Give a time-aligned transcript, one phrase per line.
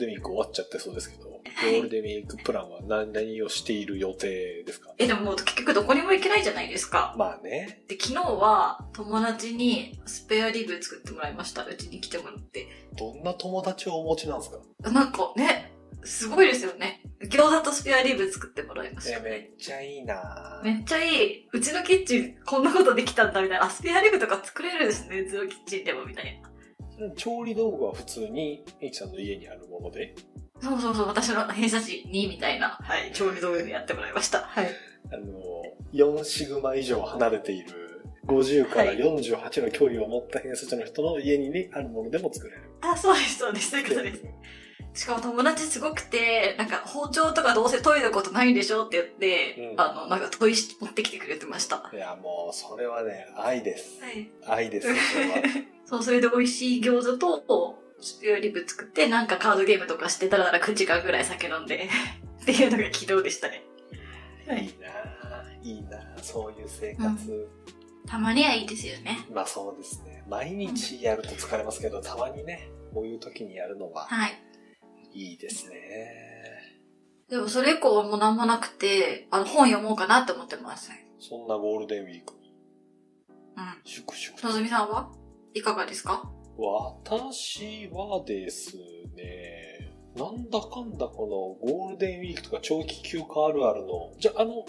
[0.00, 4.92] ルデンウィーク終わっちゃってそうですけど、ゴールデンウィークプランは何何をしている予定ですか？
[4.98, 7.14] え、でももう結局どこにも行けないじゃないですか。
[7.18, 7.84] まあね。
[7.88, 11.64] で、昨日は友達にスペアリブ作ってもらいました。
[11.64, 12.66] うちに来てもらって。
[12.98, 14.90] どんな友達をお持ちなんですか？
[14.90, 15.72] なんかね、
[16.04, 17.02] すごいですよね。
[17.24, 19.20] 餃子とスペアリブ作ってもらいましえ、た。
[19.20, 21.48] めっちゃいいなめっちゃいい。
[21.52, 23.64] うちのキッチンこんなことできたんだみたいな。
[23.64, 25.20] あ、スペアリブとか作れるんですね。
[25.20, 26.49] うちのキッチンでもみたいな。
[27.16, 30.14] 調理道具は普通に、エキさんの家にあるもので、
[30.60, 34.40] そうそうそう、私の偏差値2みたいな、はい、調理道具でやってもらいました。
[34.40, 34.70] はい。
[35.12, 42.62] あの、4シグマ以上離れている、50から48の距離を持った偏差値の人の家に、ね、あるものでも作れる。
[42.82, 44.24] あ、そうです、そうです、そういうことです。
[44.94, 51.90] しかも友達すごくて、なんか包丁とかどうせ研いだことないでしょって言って、うんあの、なんか砥石持ってきてくれてました。
[51.92, 54.00] いや、もう、それはね、愛です。
[54.02, 54.30] はい。
[54.46, 55.36] 愛ですよ、それは。
[55.86, 61.88] そう、それで美味しい餃子と、スペアリブ作って、なんかカードゲームとかしてたら9時間ぐらい酒飲んで、
[62.42, 63.62] っていうのが昨日でしたね。
[64.46, 67.48] はいいなぁ、いいなぁ、そういう生活。
[68.06, 69.18] たまにはいいですよね。
[69.32, 70.24] まあそうですね。
[70.28, 74.32] 毎日やると疲れますけど、たまにね、こういう時にやるのははい。
[75.12, 75.76] いいですね。
[77.28, 80.90] でもそれ以降はもうなんもなくて、あの、本読もうかなって思ってます。
[81.18, 82.54] そんなゴールデンウィークに、
[83.56, 83.64] うん。
[83.84, 85.12] 粛々とのぞみさんは？
[85.54, 86.28] いかがですか？
[86.56, 88.76] 私はです
[89.16, 94.64] ね、なんだかんだこのゴールデンウィークとか長期休暇あるあるの、じゃあ、あの、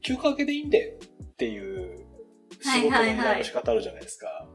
[0.00, 2.06] 休暇明けでいいんでっていう
[2.60, 4.46] 仕事の依頼の仕方あるじゃないですか。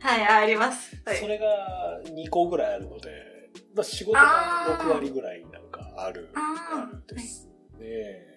[0.00, 1.02] はい、あります。
[1.04, 1.26] はいそ。
[1.26, 1.46] れが
[2.04, 3.10] 2個ぐらいあるので、
[3.78, 7.48] まあ、仕事が6割ぐらいなんかある、あるです
[7.78, 8.28] ね。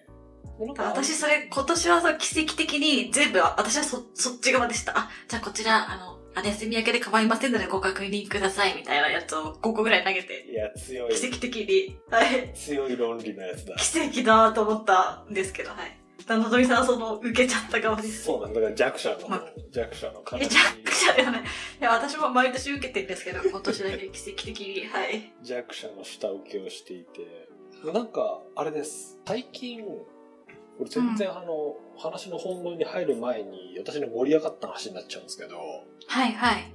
[0.78, 4.96] 私それ今年はそう奇跡的に全部私はそそっち側でした。
[4.96, 13.74] あ、じゃあこちら、あの、あ休み明けで構いませんのでご確認くださいみたいなやつを5個ぐらい投げて、いや、強い、奇跡的に、はい、強い論理のやつだ。
[13.76, 16.01] 奇跡だと思ったんですけど、はい。
[16.28, 18.24] のぞみさんはその受けちゃった側です。
[18.24, 18.60] そうなんだ。
[18.60, 21.42] だから弱者の、ま弱者のえ、形弱者ではない。
[21.42, 21.44] い
[21.80, 25.32] や、私も毎年受けてるんですけど、 今年だけ奇跡的に、はい。
[25.42, 27.48] 弱者の下請けをしていて、
[27.92, 29.18] なんか、あれです。
[29.26, 35.58] 最近、これ全然あの、話の本論に入る前に、私の盛り上がった話になっちゃうんですけど、
[36.06, 36.72] はい、はい。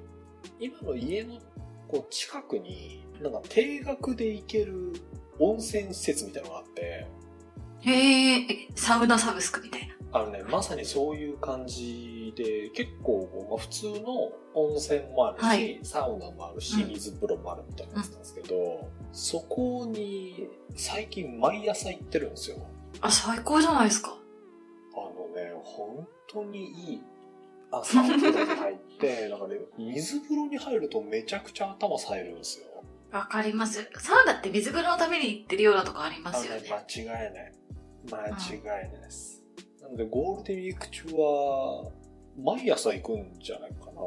[0.59, 1.39] 今の家の
[1.87, 4.93] こう近くに、なんか定額で行ける
[5.39, 7.07] 温泉施設みたいなのがあって、
[7.81, 9.97] へえ、えサウナサブスクみたいな。
[10.13, 22.57] あのね、まさにそういう感じで、結構、まあ、普通の温泉もあるし、はいサウナもあるし、うん水風呂もあるみたいなやつなんですけど、そこに最近毎朝行ってるんですよ。
[23.01, 24.17] あ、最高じゃないですか。
[24.93, 27.01] あのね、本当にいい。
[27.69, 32.67] 朝お風呂に入って、 なんかね、水風呂に入るとめちゃくちゃ頭冴えるんですよ。
[33.11, 33.89] わかります。
[33.99, 36.61] サウナって水風呂のために行ってるようなとこありますよね。
[36.71, 37.53] あ間違いない。
[38.11, 39.43] 間違いないです。
[39.81, 41.91] なので、ゴールデンウィーク中は、
[42.37, 44.01] 毎朝行くんじゃないかな。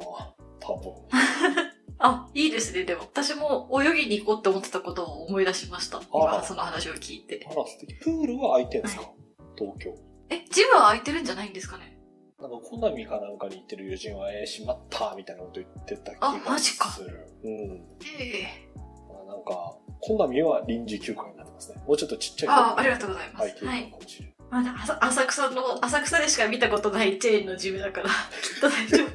[0.61, 0.95] 多分。
[1.99, 2.85] あ、いいですね。
[2.85, 5.99] でも、私も泳ぎに行こうって思ってたことを思い出しました。
[5.99, 7.47] あ今、その話を聞いて。
[7.51, 7.95] あら、素敵。
[7.97, 9.11] プールは空いてんですか、
[9.59, 9.95] 東京。
[10.31, 11.99] え、ジムは空いてるんじゃないんですかね？
[12.41, 17.27] なんか、コナミかなんかに行ってる友人は、えー、しまったみたいなこと言ってた気あがマジかする。
[17.45, 17.89] うん。
[18.19, 18.73] ええ
[19.13, 21.83] まあ、なんか、コナミは臨時休暇になってますね。
[21.87, 23.95] もうちょっとちっちゃいあありがとうございますはい。
[24.51, 28.09] まだ、浅浅草の、浅草でしか見たことないチェーンのジムだから、
[28.43, 29.11] きっと大丈夫。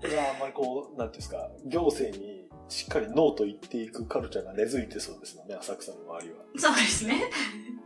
[0.00, 6.36] これはあんまりこう、なんていうんですか、行政にしっかりノーと言っていくカルチャーが根付いてそうですよね、浅草の周りは。
[6.56, 7.22] そうですね。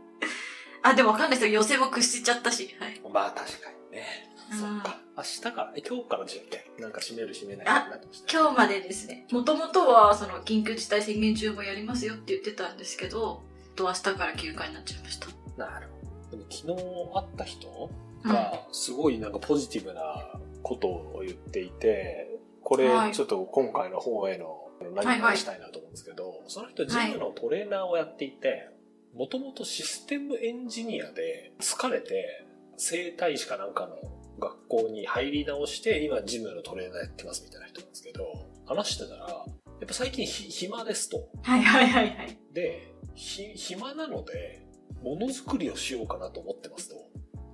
[0.81, 1.53] あ、でもわかんないですよ。
[1.53, 2.75] 予選も屈しちゃったし。
[2.79, 2.99] はい。
[3.11, 4.05] まあ確かにね。
[4.51, 5.06] うんそっか。
[5.17, 8.39] 明日から、え今日からでしたっけなんか閉める閉めないなってました。
[8.39, 9.25] 今日までですね。
[9.31, 13.41] もともとは、その、緊急事態宣言中もやりますよって言ってたんですけど、
[13.75, 15.27] と明日から休暇になっちゃいました。
[15.57, 16.37] なるほど。
[16.37, 16.73] でも昨日
[17.15, 17.89] 会った人
[18.23, 18.31] うん。
[18.31, 28.69] が、すごいなんかポジティブなことを言っていて、これはいちょっと今回の方への何かしたいなと思うんですけど、その人ジムのトレーナーをやっていて、
[29.15, 33.95] もともとシステムエンジニアで疲れて、整体師かなんかの
[34.39, 38.25] 学校に入り直して、今ジムのトレーナーやってますみたいな人なんですけど、
[38.65, 39.35] 話してたら、や
[39.83, 41.29] っぱ最近ひ暇ですと。
[41.43, 42.39] はいはいはいはい。
[42.53, 44.65] で、ひ暇なので、
[45.03, 46.95] ものづくりをしようかなと思ってますと。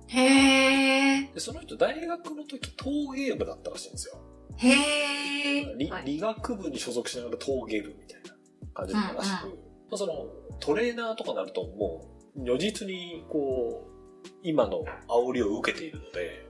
[0.08, 1.34] へー。
[1.34, 4.20] で、その人大学の時陶芸部だったらしいんですよ。
[4.56, 5.76] へー。
[5.76, 8.34] 理はい理学部に所属しながら陶芸部みたいな
[8.72, 9.54] 感じだったらしく、ま
[9.92, 10.12] あその
[10.60, 12.04] トレーナーとかなるとも
[12.36, 16.46] う如実にこう、今の煽りを受けているので、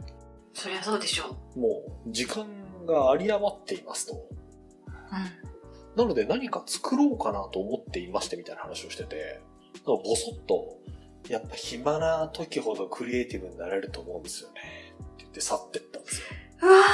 [0.54, 1.58] そりゃそうでしょう。
[1.58, 1.68] も
[2.06, 2.46] う時間
[2.86, 4.26] が有り余っていますと。
[5.96, 9.40] なので何か作ろうかなと思っていましてみたいな話をしてて、
[9.84, 10.78] ボソッと、
[11.28, 14.60] やっぱ暇な時ほどクリエイティブになれると思うんですよね。
[14.94, 16.26] って言って去ってったんですよ。
[16.62, 16.88] うわか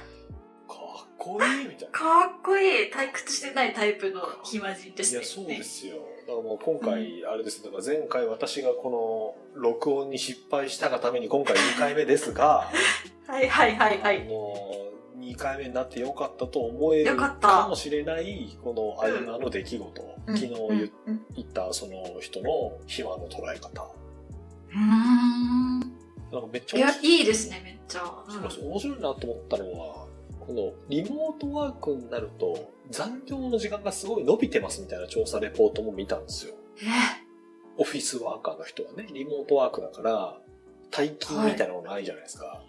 [0.00, 0.03] っ
[1.24, 1.88] こいいみたいな。
[1.88, 2.92] かっこいい。
[2.92, 5.20] 退屈してないタイプの暇人ですね。
[5.20, 5.96] いや、そうですよ。
[6.26, 12.70] だからもう今回、あれです、だから前回私がこの録音に失敗したがために今回2回目ですが、
[13.26, 14.24] はいはいはいはい。
[14.24, 20.72] もう2回目になってよかったと思えるよかもしれない、この合間の出来事、うん昨日言うん
[21.06, 23.82] うん言ったその人の暇の捉え方。
[23.82, 25.80] うーん。
[26.32, 28.02] なんかめっちゃいやいいいですね、めっちゃ。
[28.28, 30.03] うん面白いなと思ったのは、
[30.46, 36.54] このリモートワークになると残業の時間がすごい伸びてますみたいな調査レポートも見たんですよ。
[36.78, 37.24] え
[37.76, 40.38] オフィスワーカーの人はね、リモートワークだから、
[40.92, 42.62] 退勤みたいなのないじゃないですか。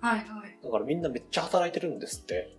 [0.00, 0.58] はいはい。
[0.62, 2.56] だからみんなめっちゃ働いてるんですって。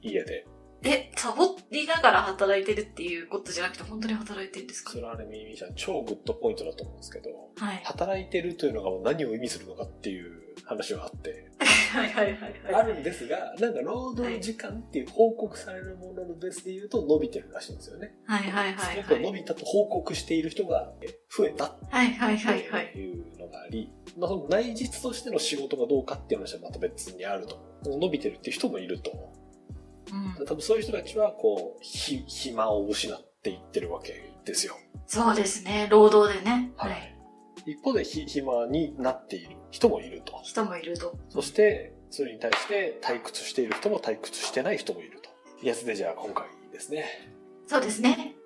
[0.00, 0.46] 家で。
[0.84, 4.92] え、サボりながら働いてるっていうことじゃなくて、本当に働いてるんですか？
[4.92, 7.80] それはね、ミミちゃん超グッドポイントだと思うんですけど、はい。
[7.84, 11.50] 働いてるというのが何を意味するのかっていう話があって、
[11.94, 12.86] はいはいはいあはい。
[12.88, 18.14] るんですが、なんか労働時間っていう報告されるもののベースで言うと伸びてるらしいんですよね。
[18.26, 19.20] はいはいはいはい。
[19.22, 20.92] 伸びたと報告している人が
[21.36, 22.62] 増えたっはいはいてはい
[23.10, 27.74] うのがあり、まあ、その内実としての仕事がどうかっていう話はまた別にあると。
[27.86, 29.12] 伸びてるっていう人もいると。
[30.38, 30.46] うん。
[30.46, 34.76] 多分そういう人たちは、こう、ひ、暇を失っていってるわけですよ。
[35.06, 36.72] そうですね、労働でね。
[36.76, 37.13] ははいい。。
[37.66, 40.40] 一方で、ひ、暇になっている人もいると。
[40.42, 41.16] 人もいると。
[41.28, 45.30] そして、それに対して退屈している人も退屈してない人もいると。
[45.66, 47.04] やつでじゃあ今回ですね。
[47.66, 48.36] そうですね。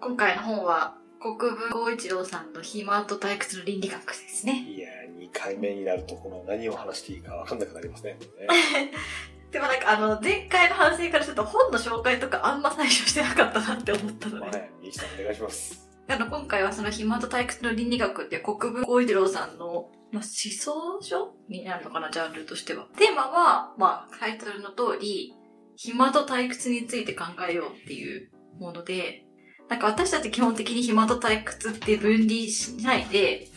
[0.00, 4.64] 今回の本は、国分光一郎さんの暇と退屈の倫理学ですね。
[4.68, 8.16] いやー、2回目になると、この何を話していいか分かんなくなりますね。
[8.38, 8.92] ね
[9.50, 14.58] でもなんかあの、前回の反省からすると本の紹介とかあんま最初してなかったなって思ったので。
[14.58, 15.87] はい、ミキさんお願いします。
[16.08, 22.86] あの、今回はその暇と退屈の倫理学っていう国分光一郎さんの、まあ、思想書になるのかな、ジャンルとしては。
[22.96, 25.34] テーマは、まあ、タイトルの通り、
[25.76, 29.24] 暇と退屈について考えようっていうもので、
[29.68, 33.48] なんか私たち基本的に暇と退屈って分離しないで、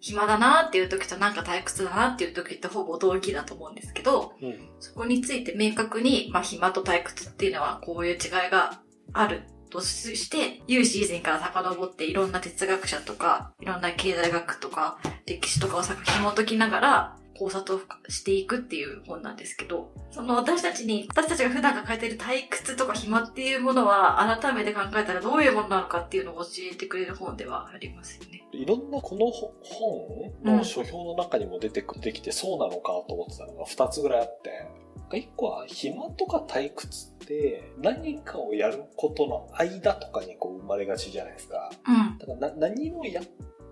[0.00, 4.70] 暇だなっていう時となんか退屈だなっていう時ってほぼ同義だと思うんですけど、うん。
[4.80, 8.80] そこについて明確に、まあ、暇と退屈っていうのはこういう違いが
[9.12, 28.44] あるとして、有史以前から遡っていろんな哲学者とか、いろんな経済学とか、歴史とかを作紐解きながら、考察をしていくっていう本なんですけど、その私たちに、私たちが普段抱えている退屈とか暇っていうものは、改めて考えたらどういうものなのかっていうのを教えてくれる本ではありますよね。
[28.50, 34.66] いろんなこのほ本の書評の中にも出てくてきてそうなのかと思ってたのが2つぐらいあって、
[35.10, 41.70] 1個は暇とか退屈って何かをやることの間とかにこう生まれがちじゃないですか。
[41.86, 42.18] うん。
[42.18, 43.24] だからな何もやっ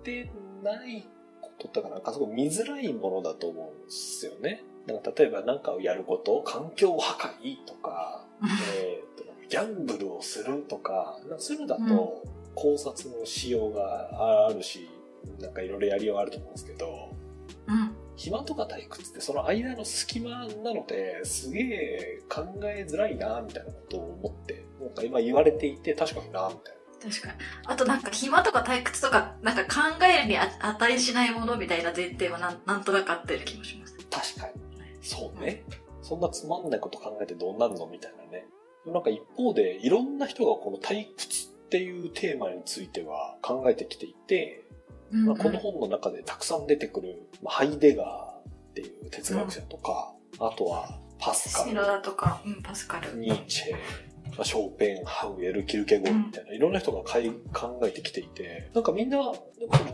[0.04, 0.30] て
[0.62, 1.08] ない
[1.40, 4.62] ことってかなんかすごい見づらいものだと思うんですよね。
[4.86, 8.24] なんか例えば何かをやること、環境破壊とか、
[8.76, 12.24] えーとギャンブルをするとか、なんかそういうのだと
[12.56, 14.88] 考察のしようがあるし、
[15.40, 17.25] なんかいろいろやりようあると思うんですけど、うん。
[18.16, 27.10] 暇とか退屈ってその間の隙間なのですげえ考えづらいなみたいなことを思って、なんか今言われていて確かになみたいな。
[27.10, 27.34] 確かに。
[27.66, 33.96] あとなんか暇とか退屈とか、なんか考えるにあ値しないものみたいな前提はなんなんとなくあったような気もします。
[34.10, 34.54] 確かに。
[35.02, 35.64] そうね。
[36.02, 38.46] そんなつまんないこと考えてどうなんのみたいなね。
[38.86, 44.65] なんか一方で、いろんな人がこの退屈っていうテーマについては考えてきていて、
[45.12, 53.16] うんまあ、この本の中でたくさん出てくる、まあ、ハイデガーっていう哲学者とか、あとはパスカシル、ロダとか、うん、パスカル。
[53.16, 53.72] ニーチェ、
[54.36, 59.18] まあショーペンハウエル、キルケゴンみたいな、いろんな人がかい考えてきていて、なんかみんな、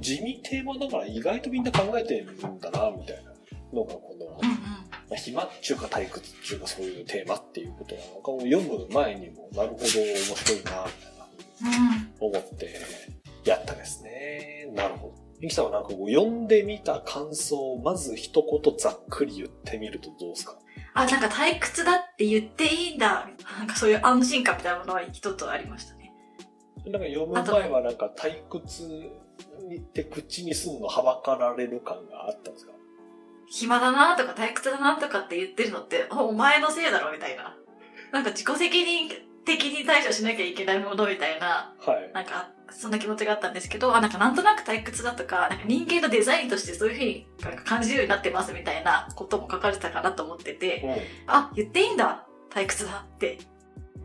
[0.00, 3.32] 地味テーマながら意外とみんな考えてるんだな、みたいな
[3.72, 4.56] のがこの、うんうん。
[4.56, 4.78] ま
[5.12, 12.30] あ、暇っちゅうか退屈っちゅうかそういうテーマっていうことなのかを読む前にも、なるほど面白いな、みたいなうん。
[12.30, 12.66] 思って
[13.44, 14.70] やったですね。
[14.74, 15.14] なるほど。
[15.40, 20.56] ミキさんはなんかこう読んでみた感想をまず一言ざっくり言ってみるとどうですか？
[20.94, 23.28] あ、なんか退屈だって言っていいんだ。
[23.58, 26.12] なんかそういう安心感みたいなものは一つありましたね。
[26.86, 29.10] なんか読む前はなんか退屈
[29.76, 32.72] って口にすんのはばかられる感があったんですか？
[33.50, 37.56] 暇だなとか退屈だなとかって言ってるのって、おお前のせいだろみたいな。
[38.12, 39.08] なんか自己責任
[39.44, 42.10] 的に対処しなきゃいけないものみたいな、はい。
[42.12, 50.94] なんか、そんな気持ちがあったんですけど、あ、なんかなんとなく退屈だとか、なんか人間のデザインとしてそういうふうになんか感じるようになってますみたいなことも書かれてたかなと思ってて、うん。
[51.26, 53.38] あ、言っていいんだ退屈だって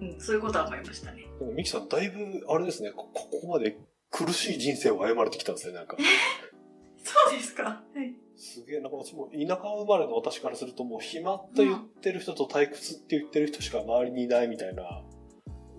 [0.01, 1.25] うん、そういうことは思いましたね。
[1.39, 3.77] でもミキさん、だいぶ、あれですね、ここまで
[4.11, 5.97] 苦しい人生を歩まれてきたんですね、なんか。
[7.03, 7.63] そうですか。
[7.63, 8.13] はい。
[8.35, 14.83] すげえ、なんかその田舎生まれの私からするともう暇と言ってる人と退屈って言ってる人しか周りにいないみたいな。
[14.83, 15.16] えな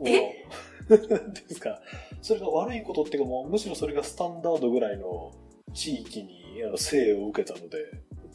[0.00, 0.04] ん
[0.88, 1.80] ですか。
[2.22, 5.32] それが悪いことっていうかもうむしろそれがスタンダードぐらいの
[5.74, 6.38] 地域に
[6.76, 7.78] 生を受けたので。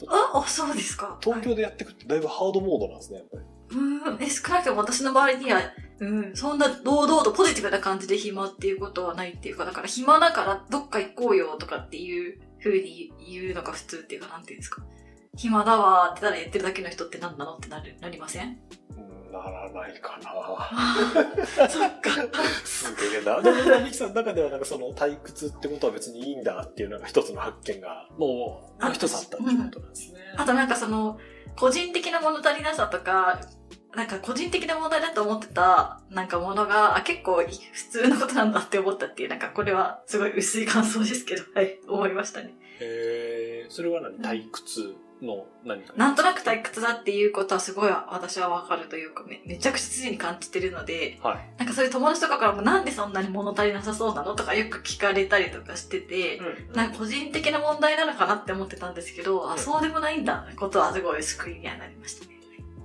[0.08, 1.18] あ、あ、そうですか。
[1.22, 3.44] 東京でやっていくってだいぶハードモードなんですね、やっぱり。
[3.70, 5.60] うん、え、少なくとも私の周りには、
[6.00, 14.82] うん、そんな堂々とポジティブな感じで暇っていうことはないっていうか、だから暇だからどっか行こうよとかっていう風に言うのが普通っていうか、なんていうんですか。
[15.36, 18.58] 暇だわーってただ言ってるだけの人って何なのってなる、なりません
[19.38, 20.32] ならないかな
[21.68, 22.10] そっか。
[22.64, 23.40] すげえな。
[23.40, 30.20] でも、ミキさんの中ではなんかその退屈ってことは別にいいんだっていうのが一つの発見が、もう、一つあったっていうことなんですね。
[30.36, 31.18] あとなんかその、
[31.56, 33.40] 個人的な物足りなさとか、
[33.94, 42.54] なんか個人的な問題だと思ってた、なんかものが、あ、結構普通のことなんだって思ったっていう、なんかこれはすごい薄い感想ですけど、はい、思いましたね。
[42.80, 44.18] へえ、それは何？
[44.18, 44.96] 退屈？
[45.22, 62.33] の何かなんとなく退屈だっていうことはすごい私はわかるというかめ、めちゃくちゃ常に感じてるので、はい、なんかそういう友達とかからもなんでそんなに物足りなさそうなのとかよく聞かれたりとかしてて、うんうん、なんか個人的な問題なのかなって思ってたんですけど、うん、あ、そうでもないんだことはすごい救いにはなりましたね。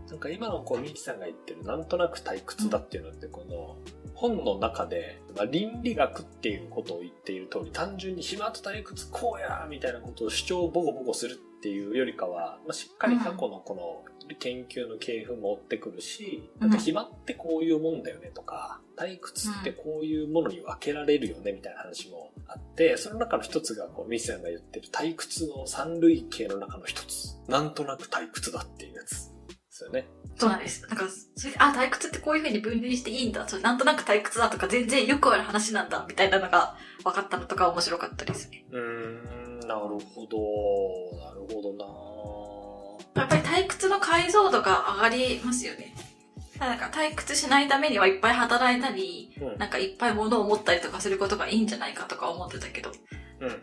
[0.10, 3.78] なんか今のこう、ミキさんが言ってる、なんとなく退屈だっていうのって、この、
[4.16, 27.40] 本の中で、まあ、倫理学っていうことを言っている通り、単純に暇と退屈こうやみたいなことを主張をボコボコするっていうよりかは、まあ、しっかり過去のこの研究の系譜持ってくるし、なんか暇ってこういうもんだよねとか、退屈ってこういうものに分けられるよねみたいな話もあって、その中の一つがこうミスさんが言ってる退屈の三類型の中の一つ。
[27.48, 29.29] なんとなく退屈だっていうやつ。
[29.80, 30.08] ですよね。
[30.36, 30.86] そうなんです。
[30.88, 31.06] なんか、
[31.36, 33.48] それあ、退屈ってこういう風に分類していいんだ。
[33.48, 38.66] それなんとなく退屈だとか全然よくある話なんだ、みたいなのが分かったのとか面白かったですね。
[38.72, 40.38] うん、なるほど。
[41.26, 45.96] なるほどなやっぱり退屈の解像度が上がりますよね。
[46.60, 52.96] なんか退屈しないためにはいっぱい働いたり、うん、なんかいっぱい物を持ったりとかすることがいいんじゃないかとか思ってたけど、うん、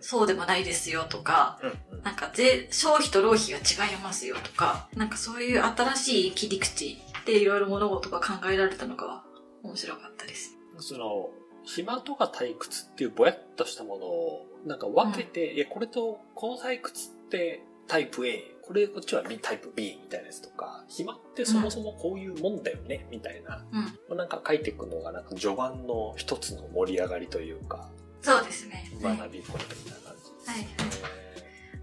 [0.00, 1.60] そうでもないですよとか、
[2.02, 9.24] なんか税、消費と浪費が違いますよとか、なんかそういう新しい切り口でいろいろ物事が考えられたのが
[9.62, 10.56] 面白かったです。
[10.78, 11.30] その、
[11.64, 23.64] 暇とか退屈っていうぼやっとしたものを、なんか分けて、うん、いや、これと、この退屈ってタイプ A、これこっちは B タイプ B みたいなやつとか、暇ってそもそもこういうもんだよね、うん、みたいな、
[24.08, 27.90] うん、なんか書いていくのがなんか序盤の一つの盛り上がりというか、
[28.26, 28.90] そうですね。
[29.00, 30.66] 学びみたいな感じはい。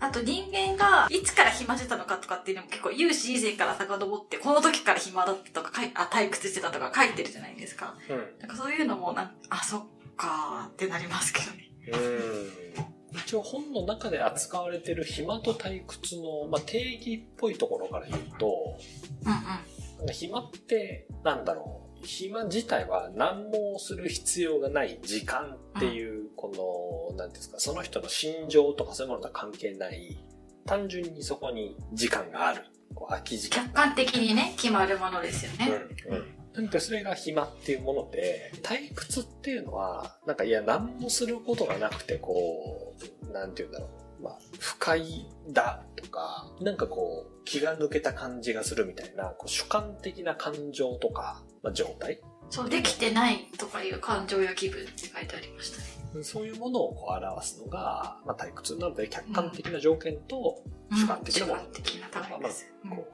[0.01, 7.95] あと人間がいつから暇してたのかとかっていうのも結構有史以前から遡って、この時から暇だったとか、あ、退屈してたとか書いてるじゃないですか。
[8.09, 8.17] うん。
[8.41, 9.85] なんかそういうのもなんあ、そっ
[10.17, 11.69] かーってなりますけどね。
[11.93, 13.19] うん。
[13.19, 18.77] 一応本の中で扱われてる暇と退屈の、まあ、定義っぽいところから言うと、
[19.25, 20.13] うんうん。
[20.13, 22.05] 暇ってなんだろう。
[22.05, 30.17] 暇自体は何もする必要がない時間っていう、この、なんですか、その人の心情とかそういうものとは関係ない、
[30.65, 32.63] 単純にそこに時間がある。
[32.93, 33.63] こう空き時間。
[33.63, 35.71] 客観的にね、決まるものですよね。
[36.09, 36.25] うん、うん。
[36.53, 42.93] なんかそれが暇っていうもので、退屈っていうのは、なんかいや、何もすることがなくて、こ
[43.29, 43.85] う、なんて言うんだろ
[44.19, 44.23] う。
[44.23, 52.19] まあ、不快だとか、なんかこう、気が抜けた感じがするみたいな、こう主観的な感情とか、まあ、状態
[52.49, 55.92] そう、できてないとかいう感情や気分って書いてありましたね。
[56.21, 62.07] そういうものをこう表すのが、まあ、退屈なので、客観的な条件と主観的なもの、うん、的な。
[62.13, 63.07] まあ、こ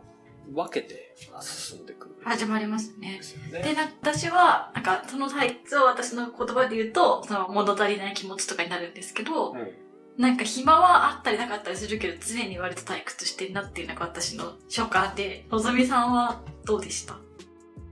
[0.51, 3.22] う分けて進んでくる、始まりますね。
[3.51, 9.72] で、ね、私は、なんか、その退屈を私の言葉で言うと、その物足りない気持ちとかになるんですけど、うん
[10.18, 17.13] なんか暇はあったりなかったりするけど、常に割と退屈してんなっていうのが私の所感で、のぞみさんはどうでした？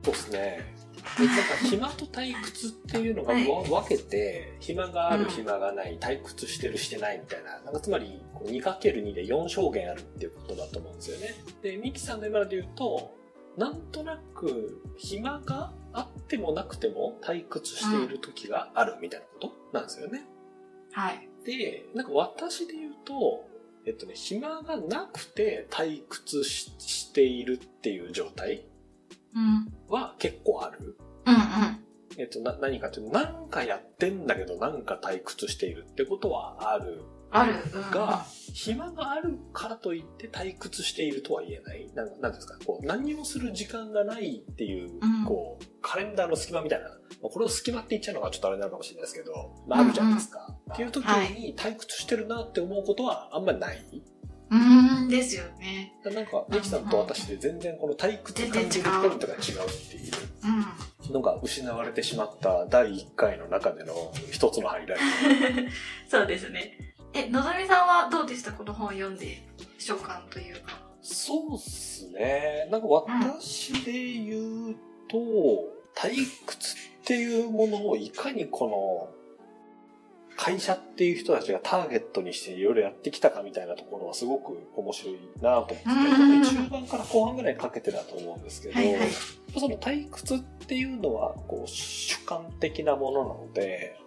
[0.03, 0.75] そうですね。
[1.19, 7.59] なんか暇と退屈っていうのが、はい、分けて、暇がある、暇がない、退屈してる、してないみたいな。
[7.62, 11.36] なんかつまり、2×2 で4証言あるっていうことだと思うんですよね。
[11.62, 13.15] で、ミキさんの今で言うと、
[13.57, 20.25] なんとなく、暇があってもなくても退屈している時があるみたいなことなんですよね。
[20.89, 21.27] うん、はい。
[21.43, 23.47] で、なんか私で言うと、
[23.88, 28.65] えっとね、暇がなくて退屈しているっていう状態
[29.88, 30.97] は結構ある。
[31.27, 32.19] うんうん。
[32.19, 37.53] えっと、な、何かというと、なんかやってんだけどなんか退屈しているってことはあるある。
[37.91, 41.91] が、暇があるからといって退屈しているとは言えない？
[41.93, 42.57] なんなんですか？
[42.65, 46.88] こう、何をする時間がないっていう、うんこう、カレンダーの隙間みたいな。
[46.88, 46.93] ま
[47.25, 49.34] あこれを隙間って言っちゃうのがちょっとあれなのかもしれないですけど、
[49.67, 50.55] まああるじゃないですか。
[50.74, 53.84] っていう時に退屈してるなって思うことはあんまりない？
[54.49, 55.93] うーんですよね。
[56.05, 60.11] なんか、ネキさんと私で全然この退屈感じるポイントが違うっていう
[61.07, 61.13] うん。
[61.13, 63.93] のが失われてしまった第1回の中での
[64.31, 65.03] 一つのハイライト。
[66.09, 66.77] そうですね。
[67.13, 68.51] え、のぞみさんはどうでした？
[68.53, 69.41] この本読んで、
[69.77, 70.79] 所感というか。
[71.01, 72.67] そうっすね。
[72.71, 74.75] なんか私で言う
[75.07, 75.17] と、
[75.95, 76.13] 退
[76.45, 79.16] 屈っていうものをいかにこの、
[80.38, 89.10] 会社っていう人たちがターゲットにしていろいろやってきたかみたいなところはすごく面白いなと思って中盤から後半ぐらいにかけてだと思うんですけど、はいはい
[89.58, 93.98] その退屈っていうのはこう主観的なものなので、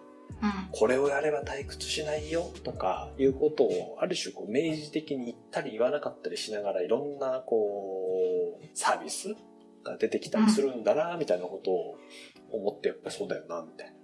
[0.41, 0.51] うん。
[0.71, 9.35] これをやれば退屈しないよとかいうことをある種こう明示的に言ったり言わなかったりしながらいろんなこうサービス
[9.83, 11.97] が出てきたりするんだなみたいなことを
[12.51, 14.00] 思ってやっぱりそうだよなみたいな。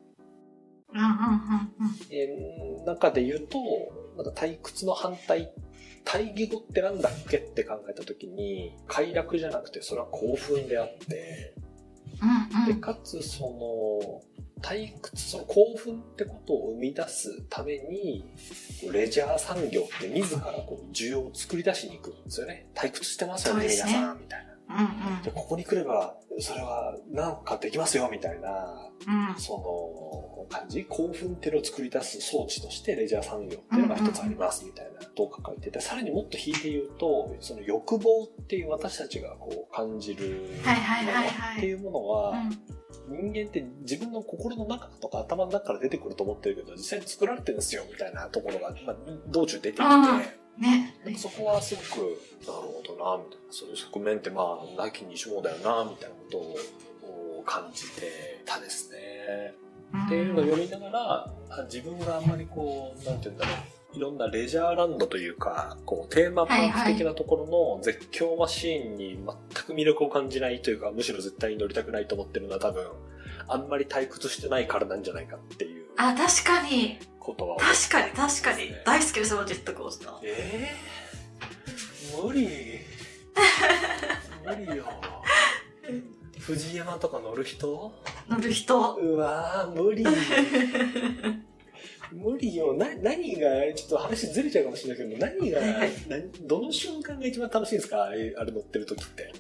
[0.94, 1.96] うんうんうんうん。
[2.12, 3.58] えー中で言うと、
[4.15, 5.51] なんか退屈の反対、
[6.06, 11.53] 対義語ってなんだっけって考えたときに、快楽じゃなくてそれは興奮であって、で、
[12.22, 12.82] うんうん。
[12.82, 18.25] かつその、退屈、その興奮ってことを生み出すために、
[18.91, 22.70] レジャー産業って自らこう需要を作り出しに行くんですよね。
[22.74, 24.57] 退屈してますよね、ね皆さん、みたいな。
[24.70, 29.30] うんで、ここに来れば、それはなんかできますよ、みたいな、うん。
[29.30, 29.36] うん。
[29.40, 34.98] その感じ、興奮っていうのを作り出す装置としてレジャー産業っていうのが一つあります、みたいな。
[34.98, 40.42] ことを書いてて、さらにもっと引いて言うと、その欲望っていう私たちがこう感じるもの
[41.56, 42.78] っていうものは、うん
[43.10, 48.96] 人間って自分の心の中とか頭の中から出てくると思ってるけど、実際に作られてるんですよ、みたいなところが、まあ、
[49.30, 50.96] 道中出てきて、うんね。
[51.17, 51.88] そこはすごく、
[52.46, 53.52] なるほどな、みたいな。
[53.52, 59.54] そういう側面ってまあ、なきにしもだよな、みたいなことを感じてたですね。
[60.06, 63.56] っていうのを読みながら、あ自分があんまりこう、なんて言うんだろう。
[63.98, 72.86] いろんなレジャーランドというか、こう、テーマパーク的なところの絶叫マシーンに全く魅力を感じないというか、むしろ絶対に乗りたくないと思ってるのは多分、
[73.48, 77.00] あんまり退屈してないからなんじゃないかっていうあ、確かに。
[77.28, 77.58] ことは。
[77.58, 78.72] 確かに確かに。
[78.86, 80.20] 大好きですよ、ジェットコースター。
[80.24, 82.48] えー、無理。
[84.46, 84.86] 無理よ。
[86.40, 87.92] 藤山とか乗る人？
[88.30, 88.96] 乗る人。
[88.96, 90.06] うわー、無理。
[92.13, 92.74] 無理よ。
[92.74, 95.60] な、何が、ちょっと話ずれちゃうかもしれないけど、何が、
[96.44, 98.06] どの瞬間が一番楽しいんですか？
[98.06, 99.34] あれ、あれ乗ってる時って。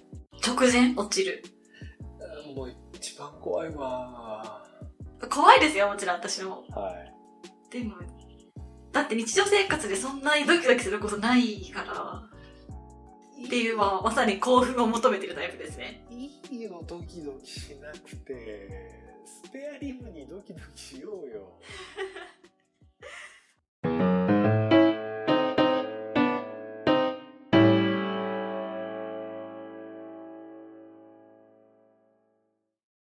[0.45, 0.93] 直前？
[0.97, 1.41] 落ちる？
[2.19, 4.63] あもう一番怖いわ
[5.29, 6.65] 怖いですよ、もちろん私も。
[6.69, 6.77] ー。
[6.79, 7.13] はい。
[7.69, 7.95] でも、
[8.91, 12.23] だって日常生活でそんなにドキドキすることないから、
[13.45, 16.05] っていうのはまさに興奮を求めてるタイプですね。
[16.09, 19.07] いいよ、ドキドキしなくて。
[19.25, 21.59] スペアリブにドキドキしようよ。